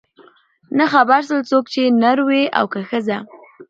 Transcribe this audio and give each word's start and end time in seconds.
نه 0.77 0.85
خبر 0.93 1.19
سول 1.27 1.41
څوک 1.51 1.65
چي 1.73 1.83
نر 2.01 2.17
وې 2.27 2.43
او 2.57 2.65
که 2.73 2.79
ښځه 2.89 3.17